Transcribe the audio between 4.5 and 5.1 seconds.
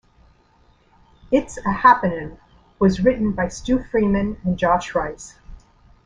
Josh